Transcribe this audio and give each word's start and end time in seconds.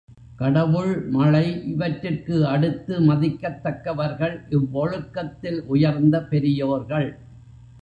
கடவுள், 0.35 0.93
மழை 1.09 1.43
இவற்றிற்கு 1.63 2.47
அடுத்து 2.47 2.99
மதிக்கத் 3.01 3.61
தக்கவர்கள் 3.63 4.35
இவ்வொழுக்கத்தில் 4.49 5.61
உயர்ந்த 5.67 6.23
பெரியோர்கள். 6.25 7.09